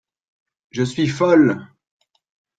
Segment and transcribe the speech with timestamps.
[0.71, 1.67] Je suis folle.